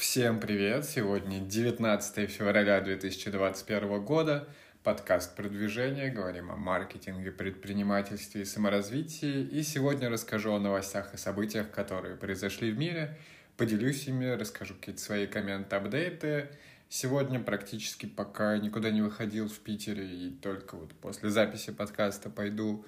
Всем 0.00 0.40
привет! 0.40 0.86
Сегодня 0.86 1.40
19 1.40 2.30
февраля 2.30 2.80
2021 2.80 4.02
года. 4.02 4.48
Подкаст 4.82 5.36
«Продвижение». 5.36 6.08
Говорим 6.10 6.50
о 6.50 6.56
маркетинге, 6.56 7.30
предпринимательстве 7.30 8.40
и 8.40 8.44
саморазвитии. 8.46 9.42
И 9.42 9.62
сегодня 9.62 10.08
расскажу 10.08 10.54
о 10.54 10.58
новостях 10.58 11.12
и 11.12 11.18
событиях, 11.18 11.70
которые 11.70 12.16
произошли 12.16 12.72
в 12.72 12.78
мире. 12.78 13.18
Поделюсь 13.58 14.08
ими, 14.08 14.24
расскажу 14.24 14.74
какие-то 14.74 15.02
свои 15.02 15.26
комменты, 15.26 15.76
апдейты. 15.76 16.48
Сегодня 16.88 17.38
практически 17.38 18.06
пока 18.06 18.56
никуда 18.56 18.90
не 18.90 19.02
выходил 19.02 19.50
в 19.50 19.58
Питере 19.58 20.06
и 20.06 20.30
только 20.30 20.76
вот 20.76 20.94
после 20.94 21.28
записи 21.28 21.72
подкаста 21.72 22.30
пойду 22.30 22.86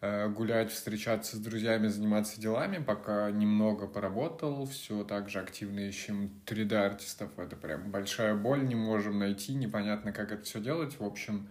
гулять, 0.00 0.70
встречаться 0.70 1.36
с 1.36 1.40
друзьями, 1.40 1.88
заниматься 1.88 2.40
делами, 2.40 2.78
пока 2.78 3.32
немного 3.32 3.88
поработал, 3.88 4.64
все 4.66 5.02
так 5.02 5.28
же 5.28 5.40
активно 5.40 5.80
ищем 5.80 6.30
3D-артистов, 6.46 7.36
это 7.36 7.56
прям 7.56 7.90
большая 7.90 8.36
боль, 8.36 8.64
не 8.64 8.76
можем 8.76 9.18
найти, 9.18 9.54
непонятно, 9.54 10.12
как 10.12 10.30
это 10.30 10.44
все 10.44 10.60
делать, 10.60 11.00
в 11.00 11.04
общем, 11.04 11.48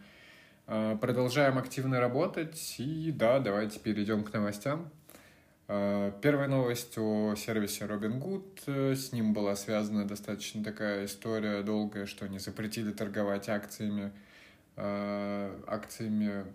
э, 0.68 0.98
продолжаем 1.02 1.58
активно 1.58 2.00
работать, 2.00 2.76
и 2.78 3.12
да, 3.12 3.40
давайте 3.40 3.80
перейдем 3.80 4.24
к 4.24 4.32
новостям. 4.32 4.90
Э, 5.68 6.14
первая 6.22 6.48
новость 6.48 6.98
о 6.98 7.36
сервисе 7.36 7.84
Robinhood. 7.84 8.96
С 8.96 9.12
ним 9.12 9.34
была 9.34 9.58
связана 9.58 10.08
достаточно 10.08 10.64
такая 10.64 11.04
история 11.04 11.64
долгая, 11.64 12.06
что 12.06 12.24
они 12.24 12.40
запретили 12.40 12.94
торговать 12.94 13.50
акциями, 13.50 14.14
акциями 14.78 16.46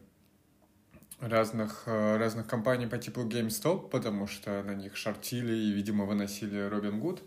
разных, 1.23 1.85
э, 1.87 2.17
разных 2.17 2.47
компаний 2.47 2.87
по 2.87 2.99
типу 2.99 3.23
GameStop, 3.23 3.89
потому 3.89 4.27
что 4.27 4.63
на 4.63 4.75
них 4.75 4.97
шортили 4.97 5.55
и, 5.55 5.73
видимо, 5.73 6.05
выносили 6.05 6.69
Робин 6.69 7.01
Гуд. 7.01 7.23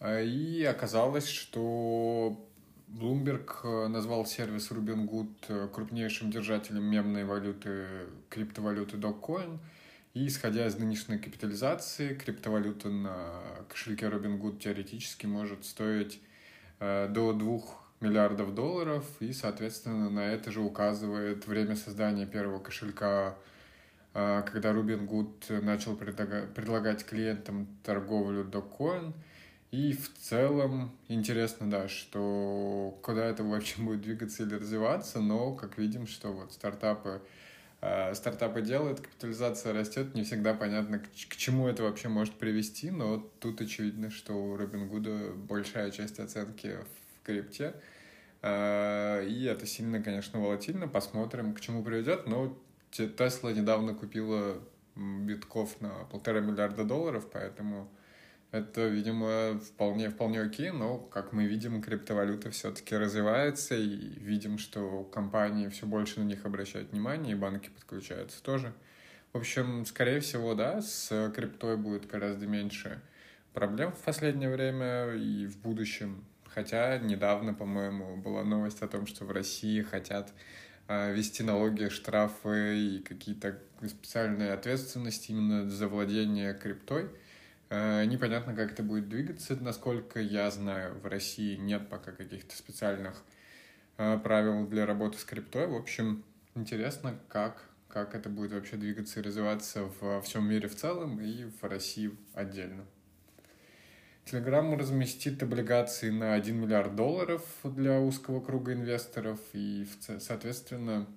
Э, 0.00 0.24
и 0.24 0.64
оказалось, 0.64 1.28
что 1.28 2.44
Bloomberg 2.88 3.50
э, 3.62 3.86
назвал 3.88 4.26
сервис 4.26 4.70
Robinhood 4.70 5.68
крупнейшим 5.68 6.30
держателем 6.30 6.84
мемной 6.84 7.24
валюты, 7.24 7.86
криптовалюты 8.28 8.96
Dogecoin. 8.96 9.58
И 10.12 10.26
исходя 10.26 10.66
из 10.66 10.76
нынешней 10.76 11.18
капитализации, 11.18 12.14
криптовалюта 12.14 12.88
на 12.88 13.40
кошельке 13.68 14.06
Robinhood 14.06 14.58
теоретически 14.58 15.26
может 15.26 15.64
стоить 15.64 16.20
до 16.80 17.32
2 17.32 17.60
миллиардов 18.00 18.54
долларов, 18.54 19.04
и, 19.20 19.32
соответственно, 19.32 20.10
на 20.10 20.32
это 20.32 20.50
же 20.50 20.60
указывает 20.60 21.46
время 21.46 21.76
создания 21.76 22.26
первого 22.26 22.58
кошелька, 22.58 23.36
а, 24.14 24.42
когда 24.42 24.72
Рубин 24.72 25.06
Гуд 25.06 25.46
начал 25.48 25.96
предлагать 25.96 27.04
клиентам 27.04 27.68
торговлю 27.84 28.44
Dogecoin. 28.44 29.12
И 29.70 29.92
в 29.92 30.12
целом 30.18 30.90
интересно, 31.06 31.70
да, 31.70 31.86
что 31.86 32.98
куда 33.02 33.26
это 33.26 33.44
вообще 33.44 33.80
будет 33.80 34.00
двигаться 34.00 34.42
или 34.42 34.54
развиваться, 34.54 35.20
но 35.20 35.54
как 35.54 35.78
видим, 35.78 36.08
что 36.08 36.32
вот 36.32 36.52
стартапы 36.52 37.22
а, 37.82 38.12
стартапы 38.14 38.60
делают, 38.60 39.00
капитализация 39.00 39.72
растет, 39.72 40.14
не 40.14 40.24
всегда 40.24 40.52
понятно, 40.52 40.98
к, 40.98 41.04
к 41.04 41.36
чему 41.36 41.66
это 41.66 41.82
вообще 41.82 42.08
может 42.08 42.34
привести, 42.34 42.90
но 42.90 43.18
тут 43.40 43.60
очевидно, 43.60 44.10
что 44.10 44.34
у 44.34 44.56
Робин 44.56 44.88
Гуда 44.88 45.32
большая 45.34 45.90
часть 45.90 46.18
оценки 46.18 46.78
крипте, 47.22 47.74
а, 48.42 49.22
и 49.22 49.44
это 49.44 49.66
сильно, 49.66 50.02
конечно, 50.02 50.40
волатильно. 50.40 50.88
Посмотрим, 50.88 51.54
к 51.54 51.60
чему 51.60 51.82
приведет. 51.82 52.26
Но 52.26 52.58
Тесла 52.90 53.52
недавно 53.52 53.94
купила 53.94 54.58
битков 54.96 55.80
на 55.80 56.04
полтора 56.10 56.40
миллиарда 56.40 56.84
долларов, 56.84 57.28
поэтому 57.32 57.90
это, 58.50 58.88
видимо, 58.88 59.60
вполне, 59.60 60.10
вполне 60.10 60.40
окей, 60.40 60.70
но, 60.72 60.98
как 60.98 61.32
мы 61.32 61.46
видим, 61.46 61.80
криптовалюта 61.80 62.50
все-таки 62.50 62.96
развивается, 62.96 63.76
и 63.76 64.18
видим, 64.18 64.58
что 64.58 65.04
компании 65.04 65.68
все 65.68 65.86
больше 65.86 66.20
на 66.20 66.24
них 66.24 66.44
обращают 66.44 66.90
внимание, 66.90 67.32
и 67.32 67.38
банки 67.38 67.70
подключаются 67.70 68.42
тоже. 68.42 68.72
В 69.32 69.38
общем, 69.38 69.86
скорее 69.86 70.18
всего, 70.18 70.54
да, 70.54 70.82
с 70.82 71.30
криптой 71.34 71.76
будет 71.76 72.08
гораздо 72.08 72.48
меньше 72.48 73.00
проблем 73.52 73.92
в 73.92 73.98
последнее 73.98 74.50
время, 74.50 75.14
и 75.14 75.46
в 75.46 75.56
будущем 75.58 76.24
Хотя 76.54 76.98
недавно, 76.98 77.54
по-моему, 77.54 78.16
была 78.16 78.42
новость 78.42 78.82
о 78.82 78.88
том, 78.88 79.06
что 79.06 79.24
в 79.24 79.30
России 79.30 79.82
хотят 79.82 80.32
э, 80.88 81.12
вести 81.14 81.42
налоги, 81.42 81.88
штрафы 81.88 82.76
и 82.76 82.98
какие-то 83.00 83.58
специальные 83.86 84.52
ответственности 84.52 85.30
именно 85.30 85.70
за 85.70 85.86
владение 85.86 86.54
криптой. 86.54 87.10
Э, 87.68 88.04
непонятно, 88.04 88.54
как 88.54 88.72
это 88.72 88.82
будет 88.82 89.08
двигаться. 89.08 89.56
Насколько 89.60 90.20
я 90.20 90.50
знаю, 90.50 90.98
в 90.98 91.06
России 91.06 91.54
нет 91.54 91.88
пока 91.88 92.10
каких-то 92.10 92.56
специальных 92.56 93.22
э, 93.96 94.18
правил 94.18 94.66
для 94.66 94.86
работы 94.86 95.18
с 95.18 95.24
криптой. 95.24 95.68
В 95.68 95.76
общем, 95.76 96.24
интересно, 96.56 97.16
как, 97.28 97.62
как 97.88 98.16
это 98.16 98.28
будет 98.28 98.52
вообще 98.52 98.76
двигаться 98.76 99.20
и 99.20 99.22
развиваться 99.22 99.88
во 100.00 100.20
всем 100.20 100.48
мире 100.48 100.68
в 100.68 100.74
целом 100.74 101.20
и 101.20 101.44
в 101.44 101.62
России 101.62 102.10
отдельно. 102.34 102.84
Telegram 104.30 104.76
разместит 104.76 105.42
облигации 105.42 106.10
на 106.10 106.34
1 106.34 106.54
миллиард 106.56 106.94
долларов 106.94 107.42
для 107.64 108.00
узкого 108.00 108.40
круга 108.40 108.74
инвесторов, 108.74 109.40
и, 109.52 109.88
соответственно, 110.20 111.08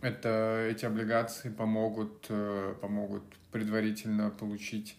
это, 0.00 0.66
эти 0.68 0.84
облигации 0.84 1.50
помогут, 1.50 2.26
э, 2.28 2.74
помогут 2.80 3.22
предварительно 3.52 4.30
получить 4.30 4.96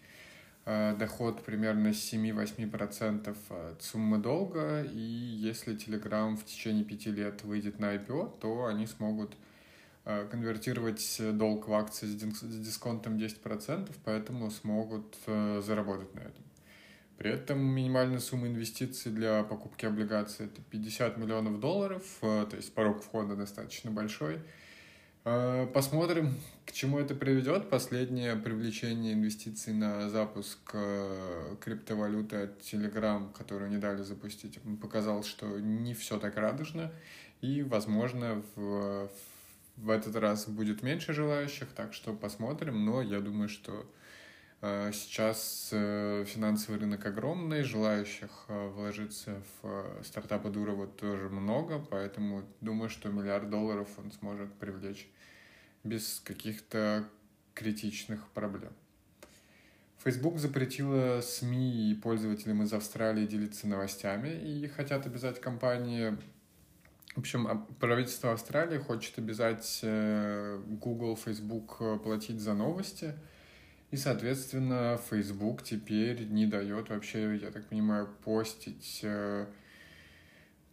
э, 0.66 0.96
доход 0.98 1.44
примерно 1.44 1.90
7-8% 1.90 3.36
от 3.72 3.84
суммы 3.84 4.18
долга, 4.18 4.84
и 4.84 4.98
если 4.98 5.76
Telegram 5.76 6.38
в 6.38 6.46
течение 6.46 6.86
пяти 6.86 7.12
лет 7.12 7.44
выйдет 7.44 7.80
на 7.80 7.96
IPO, 7.96 8.40
то 8.40 8.68
они 8.68 8.88
смогут 8.88 9.36
э, 10.06 10.28
конвертировать 10.32 11.22
долг 11.34 11.68
в 11.68 11.74
акции 11.74 12.06
с 12.06 12.16
дисконтом 12.16 13.18
10%, 13.18 13.90
поэтому 14.06 14.50
смогут 14.50 15.18
заработать 15.26 16.16
на 16.16 16.20
этом. 16.20 16.51
При 17.22 17.30
этом 17.30 17.60
минимальная 17.60 18.18
сумма 18.18 18.48
инвестиций 18.48 19.12
для 19.12 19.44
покупки 19.44 19.86
облигаций 19.86 20.48
это 20.48 20.60
50 20.72 21.18
миллионов 21.18 21.60
долларов, 21.60 22.02
э, 22.24 22.48
то 22.50 22.56
есть 22.56 22.74
порог 22.74 23.04
входа 23.04 23.36
достаточно 23.36 23.92
большой. 23.92 24.40
Э, 25.24 25.68
посмотрим, 25.72 26.34
к 26.66 26.72
чему 26.72 26.98
это 26.98 27.14
приведет. 27.14 27.70
Последнее 27.70 28.36
привлечение 28.38 29.14
инвестиций 29.14 29.72
на 29.72 30.10
запуск 30.10 30.72
э, 30.74 31.58
криптовалюты 31.64 32.38
от 32.38 32.60
Telegram, 32.62 33.32
которую 33.34 33.70
не 33.70 33.78
дали 33.78 34.02
запустить, 34.02 34.58
показал, 34.82 35.24
что 35.24 35.60
не 35.60 35.94
все 35.94 36.18
так 36.18 36.38
радужно. 36.38 36.92
И, 37.42 37.62
возможно, 37.62 38.42
в, 38.56 39.12
в 39.78 39.90
этот 39.92 40.16
раз 40.16 40.48
будет 40.48 40.82
меньше 40.82 41.14
желающих, 41.14 41.68
так 41.68 41.94
что 41.94 42.14
посмотрим. 42.14 42.84
Но 42.84 43.04
я 43.04 43.20
думаю, 43.20 43.48
что 43.48 43.86
сейчас 44.62 45.70
э, 45.72 46.24
финансовый 46.28 46.78
рынок 46.78 47.04
огромный, 47.04 47.64
желающих 47.64 48.30
э, 48.48 48.68
вложиться 48.68 49.42
в 49.62 50.04
стартапы 50.04 50.52
Дурова 50.52 50.86
тоже 50.86 51.30
много, 51.30 51.80
поэтому 51.80 52.44
думаю, 52.62 52.92
что 52.92 53.10
миллиард 53.10 53.50
долларов 53.50 53.90
он 53.98 54.12
сможет 54.12 54.54
привлечь 54.54 55.10
без 55.84 56.22
каких-то 56.24 57.10
критичных 57.56 58.28
проблем. 58.30 58.72
Facebook 59.98 60.38
запретила 60.38 61.22
СМИ 61.22 61.92
и 61.92 61.96
пользователям 61.96 62.62
из 62.62 62.72
Австралии 62.72 63.26
делиться 63.26 63.68
новостями 63.68 64.30
и 64.30 64.68
хотят 64.68 65.08
обязать 65.08 65.42
компании... 65.42 66.16
В 67.16 67.20
общем, 67.20 67.48
а, 67.48 67.68
правительство 67.80 68.32
Австралии 68.32 68.78
хочет 68.78 69.18
обязать 69.18 69.84
Google, 69.84 71.18
Facebook 71.18 72.04
платить 72.04 72.40
за 72.40 72.54
новости– 72.54 73.16
и, 73.92 73.98
соответственно, 73.98 74.98
Facebook 75.10 75.64
теперь 75.64 76.24
не 76.28 76.46
дает 76.46 76.90
вообще, 76.90 77.36
я 77.36 77.52
так 77.52 77.66
понимаю, 77.68 78.08
постить, 78.24 79.02
э, 79.04 79.46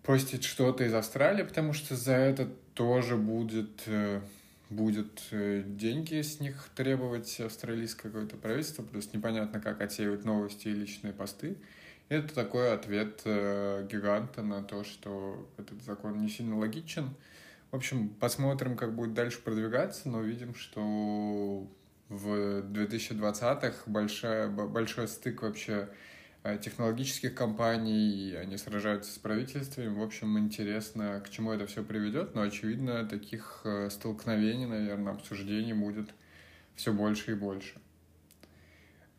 постить 0.05 0.44
что-то 0.44 0.85
из 0.85 0.94
Австралии, 0.94 1.43
потому 1.43 1.73
что 1.73 1.97
за 1.97 2.12
это 2.12 2.49
тоже 2.75 3.17
будет, 3.17 3.82
э, 3.87 4.20
будет 4.70 5.20
э, 5.32 5.65
деньги 5.67 6.23
с 6.23 6.38
них 6.38 6.69
требовать 6.76 7.41
австралийское 7.41 8.12
какое-то 8.12 8.37
правительство, 8.37 8.85
плюс 8.85 9.12
непонятно, 9.12 9.61
как 9.61 9.81
отсеивать 9.81 10.25
новости 10.25 10.69
и 10.69 10.75
личные 10.75 11.12
посты. 11.12 11.56
Это 12.09 12.32
такой 12.32 12.73
ответ 12.73 13.20
гиганта 13.25 14.43
на 14.43 14.62
то, 14.62 14.82
что 14.82 15.47
этот 15.59 15.82
закон 15.82 16.20
не 16.20 16.29
сильно 16.31 16.56
логичен. 16.56 17.11
В 17.70 17.76
общем, 17.76 18.09
посмотрим, 18.09 18.76
как 18.76 18.94
будет 18.94 19.12
дальше 19.12 19.43
продвигаться, 19.43 20.09
но 20.09 20.23
видим, 20.23 20.55
что 20.55 21.69
в 22.08 22.62
2020-х 22.62 23.82
большой, 23.87 24.49
большой 24.49 25.08
стык 25.08 25.43
вообще 25.43 25.88
э, 26.43 26.58
технологических 26.58 27.34
компаний, 27.34 28.34
они 28.34 28.56
сражаются 28.56 29.12
с 29.12 29.19
правительствами. 29.19 29.88
В 29.88 30.02
общем, 30.02 30.38
интересно, 30.38 31.22
к 31.25 31.31
чему 31.31 31.52
это 31.52 31.66
все 31.66 31.84
приведет, 31.84 32.34
но, 32.34 32.43
очевидно, 32.43 33.06
таких 33.06 33.60
э, 33.64 33.90
столкновений, 33.90 34.66
наверное, 34.66 35.12
обсуждений 35.12 35.75
будет 35.75 36.10
все 36.76 36.93
больше 36.93 37.32
и 37.32 37.34
больше. 37.34 37.75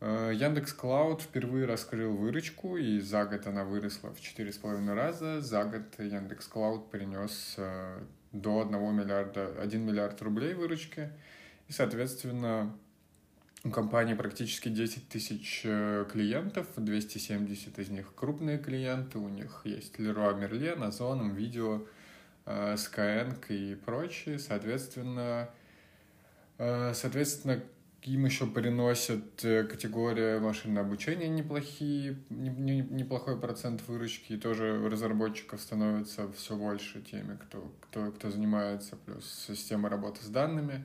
Э, 0.00 0.32
Яндекс 0.34 0.72
Клауд 0.72 1.22
впервые 1.22 1.66
раскрыл 1.66 2.16
выручку, 2.16 2.76
и 2.76 2.98
за 2.98 3.24
год 3.24 3.46
она 3.46 3.64
выросла 3.64 4.12
в 4.12 4.18
4,5 4.18 4.92
раза. 4.94 5.40
За 5.40 5.62
год 5.62 5.84
Яндекс 5.98 6.48
Клауд 6.48 6.90
принес 6.90 7.56
до 8.32 8.62
1 8.62 8.94
миллиарда, 8.94 9.60
1 9.60 9.80
миллиард 9.80 10.20
рублей 10.22 10.54
выручки. 10.54 11.10
И, 11.70 11.72
соответственно, 11.72 12.76
у 13.62 13.70
компании 13.70 14.14
практически 14.14 14.68
10 14.68 15.08
тысяч 15.08 15.62
э, 15.64 16.04
клиентов, 16.10 16.66
270 16.76 17.78
из 17.78 17.88
них 17.90 18.12
крупные 18.14 18.58
клиенты, 18.58 19.18
у 19.18 19.28
них 19.28 19.62
есть 19.62 19.94
Leroy 20.00 20.36
Merlin, 20.36 20.84
Озон, 20.84 21.30
Видео, 21.30 21.86
Skyeng 22.44 23.38
и 23.50 23.76
прочие. 23.76 24.40
Соответственно, 24.40 25.48
соответственно, 26.58 27.62
им 28.02 28.24
еще 28.24 28.46
приносят 28.46 29.44
э, 29.44 29.62
категория 29.62 30.40
машинное 30.40 30.82
обучение 30.82 31.28
неплохие, 31.28 32.16
не, 32.30 32.48
не, 32.48 32.80
неплохой 32.80 33.38
процент 33.38 33.86
выручки, 33.86 34.32
и 34.32 34.38
тоже 34.38 34.88
разработчиков 34.88 35.60
становится 35.60 36.32
все 36.32 36.56
больше 36.56 37.00
теми, 37.00 37.36
кто, 37.36 37.72
кто, 37.80 38.10
кто 38.10 38.28
занимается, 38.28 38.96
плюс 38.96 39.46
система 39.46 39.88
работы 39.88 40.24
с 40.24 40.28
данными. 40.28 40.84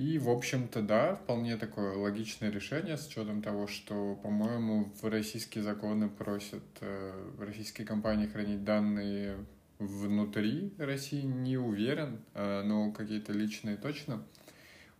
И, 0.00 0.16
в 0.16 0.30
общем-то, 0.30 0.80
да, 0.80 1.16
вполне 1.16 1.58
такое 1.58 1.94
логичное 1.94 2.50
решение 2.50 2.96
с 2.96 3.06
учетом 3.06 3.42
того, 3.42 3.66
что, 3.66 4.14
по-моему, 4.22 4.90
в 4.98 5.06
российские 5.06 5.62
законы 5.62 6.08
просят 6.08 6.62
э, 6.80 7.12
российские 7.38 7.86
компании 7.86 8.26
хранить 8.26 8.64
данные 8.64 9.36
внутри 9.78 10.72
России, 10.78 11.20
не 11.20 11.58
уверен, 11.58 12.22
э, 12.32 12.62
но 12.62 12.92
какие-то 12.92 13.34
личные 13.34 13.76
точно. 13.76 14.22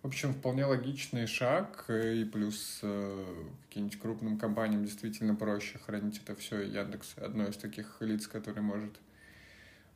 В 0.02 0.06
общем, 0.06 0.34
вполне 0.34 0.66
логичный 0.66 1.26
шаг, 1.26 1.86
э, 1.88 2.16
и 2.16 2.24
плюс 2.26 2.80
э, 2.82 3.24
каким-нибудь 3.68 3.98
крупным 3.98 4.38
компаниям 4.38 4.84
действительно 4.84 5.34
проще 5.34 5.78
хранить 5.78 6.20
это 6.22 6.36
все. 6.38 6.60
Яндекс 6.60 7.14
одно 7.16 7.46
из 7.46 7.56
таких 7.56 7.96
лиц, 8.00 8.26
который 8.26 8.62
может 8.62 8.92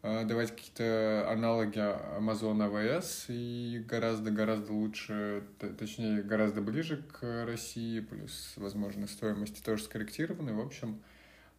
давать 0.04 0.50
какие-то 0.50 1.26
аналоги 1.30 1.78
Amazon 1.78 2.58
AWS 2.58 3.26
и 3.28 3.82
гораздо-гораздо 3.88 4.72
лучше, 4.74 5.44
точнее, 5.78 6.22
гораздо 6.22 6.60
ближе 6.60 6.98
к 6.98 7.46
России, 7.46 8.00
плюс, 8.00 8.52
возможно, 8.56 9.06
стоимости 9.06 9.62
тоже 9.62 9.84
скорректированы. 9.84 10.52
В 10.52 10.60
общем, 10.60 11.00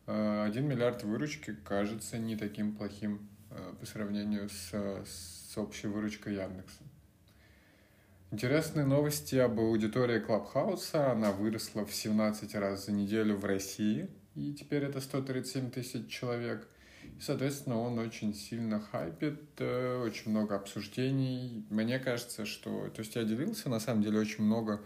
1 0.06 0.64
миллиард 0.64 1.04
выручки 1.04 1.56
кажется 1.66 2.20
не 2.20 2.36
таким 2.36 2.76
плохим 2.76 3.28
по 3.80 3.86
сравнению 3.88 4.50
с, 4.50 4.72
с 5.06 5.58
общей 5.58 5.88
выручкой 5.88 6.36
Яндекса. 6.36 6.84
Интересные 8.30 8.86
новости 8.86 9.38
об 9.38 9.60
аудитории 9.60 10.20
Клабхауса. 10.20 11.12
Она 11.12 11.32
выросла 11.32 11.84
в 11.84 11.94
17 11.96 12.54
раз 12.56 12.86
за 12.86 12.92
неделю 12.92 13.38
в 13.38 13.46
России, 13.46 14.08
и 14.36 14.54
теперь 14.54 14.84
это 14.84 15.02
137 15.02 15.72
тысяч 15.72 16.08
человек. 16.10 16.68
Соответственно, 17.20 17.80
он 17.80 17.98
очень 18.00 18.34
сильно 18.34 18.80
хайпит, 18.80 19.40
э, 19.58 20.02
очень 20.04 20.32
много 20.32 20.56
обсуждений. 20.56 21.66
Мне 21.70 22.00
кажется, 22.00 22.46
что... 22.46 22.90
То 22.90 23.00
есть 23.00 23.16
я 23.16 23.24
делился, 23.24 23.70
на 23.70 23.80
самом 23.80 24.04
деле, 24.04 24.20
очень 24.20 24.44
много 24.44 24.82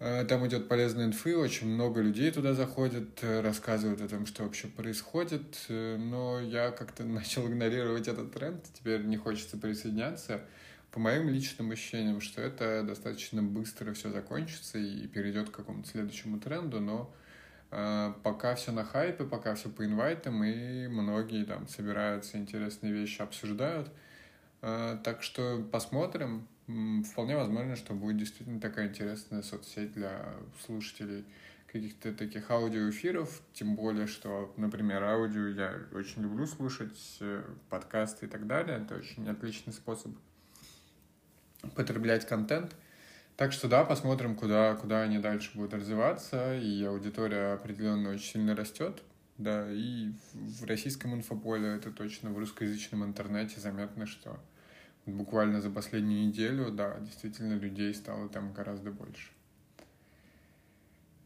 э, 0.00 0.24
там 0.24 0.46
идет 0.46 0.68
полезная 0.68 1.06
инфы, 1.06 1.36
очень 1.36 1.68
много 1.68 2.00
людей 2.00 2.30
туда 2.30 2.54
заходят, 2.54 3.22
э, 3.22 3.40
рассказывают 3.40 4.00
о 4.00 4.08
том, 4.08 4.26
что 4.26 4.42
вообще 4.42 4.66
происходит, 4.66 5.66
но 5.68 6.40
я 6.40 6.72
как-то 6.72 7.04
начал 7.04 7.46
игнорировать 7.46 8.08
этот 8.08 8.32
тренд, 8.32 8.64
теперь 8.74 9.04
не 9.04 9.16
хочется 9.16 9.56
присоединяться 9.56 10.42
по 10.90 10.98
моим 10.98 11.28
личным 11.28 11.70
ощущениям, 11.70 12.20
что 12.20 12.42
это 12.42 12.82
достаточно 12.82 13.42
быстро 13.42 13.92
все 13.92 14.10
закончится 14.10 14.78
и 14.78 15.06
перейдет 15.06 15.50
к 15.50 15.54
какому-то 15.54 15.88
следующему 15.88 16.40
тренду, 16.40 16.80
но 16.80 17.14
пока 17.70 18.54
все 18.56 18.72
на 18.72 18.84
хайпе, 18.84 19.24
пока 19.24 19.54
все 19.54 19.68
по 19.68 19.84
инвайтам, 19.84 20.42
и 20.42 20.88
многие 20.88 21.44
там 21.44 21.68
собираются, 21.68 22.36
интересные 22.36 22.92
вещи 22.92 23.22
обсуждают. 23.22 23.90
Э, 24.62 24.98
так 25.02 25.22
что 25.22 25.62
посмотрим. 25.70 26.46
Вполне 27.04 27.36
возможно, 27.36 27.74
что 27.74 27.94
будет 27.94 28.18
действительно 28.18 28.60
такая 28.60 28.88
интересная 28.88 29.42
соцсеть 29.42 29.92
для 29.92 30.34
слушателей 30.64 31.24
каких-то 31.66 32.12
таких 32.12 32.48
аудиоэфиров, 32.50 33.42
тем 33.52 33.74
более, 33.74 34.06
что, 34.06 34.52
например, 34.56 35.02
аудио 35.02 35.48
я 35.48 35.80
очень 35.92 36.22
люблю 36.22 36.46
слушать, 36.46 37.16
э, 37.20 37.42
подкасты 37.68 38.26
и 38.26 38.28
так 38.28 38.46
далее. 38.46 38.78
Это 38.78 38.96
очень 38.96 39.28
отличный 39.28 39.72
способ 39.72 40.12
потреблять 41.74 42.26
контент. 42.26 42.74
Так 43.40 43.52
что 43.52 43.68
да, 43.68 43.84
посмотрим, 43.84 44.36
куда, 44.36 44.74
куда 44.74 45.00
они 45.00 45.18
дальше 45.18 45.52
будут 45.54 45.72
развиваться, 45.72 46.58
и 46.58 46.84
аудитория 46.84 47.54
определенно 47.54 48.10
очень 48.10 48.32
сильно 48.32 48.54
растет. 48.54 49.02
Да, 49.38 49.66
и 49.72 50.12
в 50.34 50.66
российском 50.66 51.14
инфополе 51.14 51.68
это 51.68 51.90
точно 51.90 52.28
в 52.32 52.38
русскоязычном 52.38 53.02
интернете 53.02 53.58
заметно, 53.58 54.04
что 54.04 54.38
буквально 55.06 55.62
за 55.62 55.70
последнюю 55.70 56.26
неделю, 56.26 56.70
да, 56.70 56.98
действительно 57.00 57.54
людей 57.54 57.94
стало 57.94 58.28
там 58.28 58.52
гораздо 58.52 58.90
больше. 58.90 59.30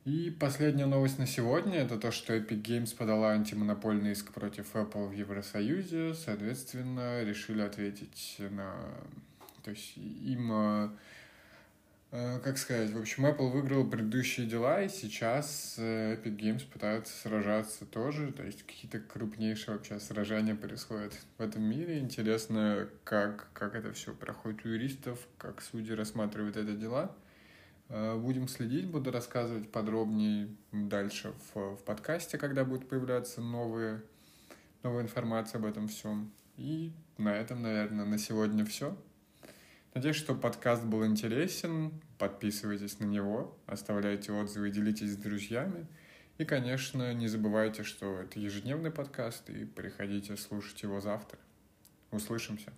И 0.05 0.31
последняя 0.39 0.87
новость 0.87 1.19
на 1.19 1.27
сегодня— 1.27 1.79
это 1.81 1.99
то, 1.99 2.13
что 2.13 2.37
Epic 2.37 2.63
Games 2.63 2.97
подала 2.97 3.31
антимонопольный 3.31 4.13
иск 4.13 4.33
против 4.33 4.77
Apple 4.77 5.09
в 5.09 5.13
Евросоюзе. 5.15 6.15
Соответственно, 6.15 7.25
решили 7.25 7.63
ответить 7.63 8.37
на 8.39 8.73
то 9.65 9.71
есть 9.71 9.97
им, 9.97 10.53
э, 10.53 10.91
как 12.45 12.59
сказать, 12.59 12.93
в 12.93 12.99
общем, 13.01 13.27
Apple 13.27 13.51
выиграл 13.51 13.85
предыдущие 13.91 14.47
дела, 14.47 14.83
и 14.83 14.89
сейчас 14.89 15.75
э, 15.79 16.15
Epic 16.15 16.37
Games 16.37 16.65
пытаются 16.65 17.13
сражаться 17.13 17.87
тоже, 17.87 18.31
то 18.31 18.45
есть 18.45 18.63
какие-то 18.63 19.01
крупнейшие 19.01 19.75
вообще 19.75 19.99
сражения 19.99 20.55
происходят 20.55 21.13
в 21.37 21.43
этом 21.43 21.65
мире. 21.65 21.99
Интересно, 21.99 22.89
как, 23.03 23.49
как 23.53 23.75
это 23.75 23.93
все 23.93 24.15
проходит 24.15 24.65
у 24.65 24.69
юристов, 24.69 25.19
как 25.39 25.61
судьи 25.61 25.93
рассматривают 25.93 26.57
это 26.57 26.75
дела. 26.75 27.17
Будем 27.89 28.47
следить, 28.47 28.87
буду 28.87 29.11
рассказывать 29.11 29.73
подробнее 29.73 30.49
дальше 30.71 31.35
в, 31.53 31.77
в 31.77 31.85
подкасте, 31.85 32.39
когда 32.39 32.65
будет 32.65 32.89
появляться 32.89 33.41
новые, 33.41 34.03
новая 34.85 35.03
информация 35.03 35.59
об 35.59 35.65
этом 35.65 35.89
всем. 35.89 36.33
И 36.57 36.93
на 37.19 37.37
этом, 37.37 37.61
наверное, 37.63 38.05
на 38.05 38.19
сегодня 38.19 38.65
все. 38.65 38.97
Надеюсь, 39.95 40.17
что 40.17 40.35
подкаст 40.35 40.85
был 40.85 41.07
интересен. 41.07 41.93
Подписывайтесь 42.19 42.99
на 42.99 43.05
него, 43.05 43.57
оставляйте 43.67 44.33
отзывы, 44.33 44.71
делитесь 44.71 45.13
с 45.13 45.17
друзьями. 45.17 45.87
И, 46.37 46.45
конечно, 46.45 47.15
не 47.15 47.29
забывайте, 47.29 47.85
что 47.85 48.19
это 48.19 48.41
ежедневный 48.41 48.91
подкаст, 48.91 49.49
и 49.51 49.65
приходите 49.65 50.37
слушать 50.37 50.83
его 50.83 51.01
завтра. 51.01 51.39
Услышимся. 52.11 52.73